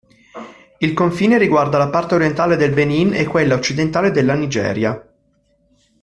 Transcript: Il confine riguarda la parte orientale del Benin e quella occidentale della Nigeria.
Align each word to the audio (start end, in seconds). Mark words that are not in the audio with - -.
Il 0.79 0.93
confine 0.93 1.37
riguarda 1.37 1.77
la 1.77 1.91
parte 1.91 2.15
orientale 2.15 2.55
del 2.55 2.73
Benin 2.73 3.13
e 3.13 3.25
quella 3.25 3.53
occidentale 3.53 4.09
della 4.09 4.33
Nigeria. 4.33 4.99